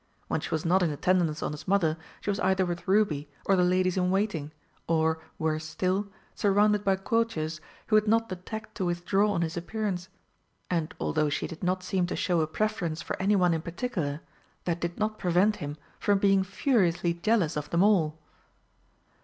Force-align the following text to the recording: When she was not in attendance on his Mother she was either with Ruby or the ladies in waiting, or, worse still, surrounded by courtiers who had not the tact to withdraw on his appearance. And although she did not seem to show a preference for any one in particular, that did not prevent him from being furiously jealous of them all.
When 0.29 0.41
she 0.41 0.49
was 0.49 0.65
not 0.65 0.81
in 0.81 0.89
attendance 0.89 1.43
on 1.43 1.51
his 1.51 1.67
Mother 1.67 1.95
she 2.21 2.31
was 2.31 2.39
either 2.39 2.65
with 2.65 2.87
Ruby 2.87 3.29
or 3.45 3.55
the 3.55 3.63
ladies 3.63 3.97
in 3.97 4.09
waiting, 4.09 4.51
or, 4.87 5.19
worse 5.37 5.63
still, 5.63 6.07
surrounded 6.33 6.83
by 6.83 6.95
courtiers 6.95 7.61
who 7.85 7.93
had 7.95 8.07
not 8.07 8.27
the 8.27 8.35
tact 8.35 8.73
to 8.77 8.85
withdraw 8.85 9.31
on 9.31 9.43
his 9.43 9.55
appearance. 9.55 10.09
And 10.71 10.95
although 10.99 11.29
she 11.29 11.45
did 11.45 11.61
not 11.63 11.83
seem 11.83 12.07
to 12.07 12.15
show 12.15 12.41
a 12.41 12.47
preference 12.47 13.03
for 13.03 13.15
any 13.21 13.35
one 13.35 13.53
in 13.53 13.61
particular, 13.61 14.21
that 14.63 14.79
did 14.81 14.97
not 14.97 15.19
prevent 15.19 15.57
him 15.57 15.77
from 15.99 16.17
being 16.17 16.41
furiously 16.43 17.13
jealous 17.13 17.55
of 17.55 17.69
them 17.69 17.83
all. 17.83 18.17